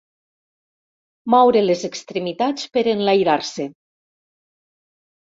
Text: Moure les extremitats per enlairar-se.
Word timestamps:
Moure 1.33 1.59
les 1.65 1.83
extremitats 1.89 2.65
per 2.77 2.83
enlairar-se. 2.93 3.67